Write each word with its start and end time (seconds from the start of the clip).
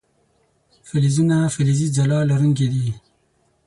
فلزونه 0.87 1.37
فلزي 1.55 1.87
ځلا 1.95 2.19
لرونکي 2.29 2.67
دي. 2.73 2.87